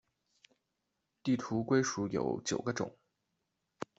[1.21, 2.97] 地图龟属有九个种。